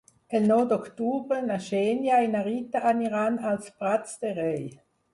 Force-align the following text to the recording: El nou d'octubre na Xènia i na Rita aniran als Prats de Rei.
El 0.37 0.45
nou 0.51 0.63
d'octubre 0.71 1.37
na 1.51 1.59
Xènia 1.67 2.23
i 2.29 2.33
na 2.39 2.43
Rita 2.49 2.85
aniran 2.95 3.41
als 3.55 3.73
Prats 3.81 4.21
de 4.27 4.37
Rei. 4.45 4.63